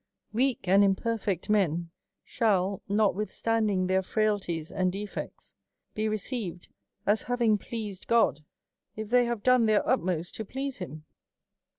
[0.01, 1.91] ^*'.*" Weak and imperfect men
[2.23, 5.53] shall, notwithstanding ^ their frailties and defects,
[5.93, 6.69] be received,
[7.05, 8.39] as having pleas ed God,
[8.95, 11.05] if they have done their utmost to please him.